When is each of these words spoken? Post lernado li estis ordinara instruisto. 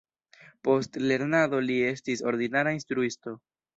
Post 0.67 0.97
lernado 1.11 1.59
li 1.67 1.75
estis 1.91 2.25
ordinara 2.33 2.77
instruisto. 2.79 3.37